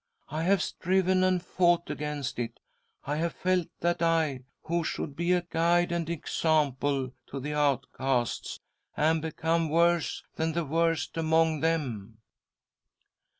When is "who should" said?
4.63-5.15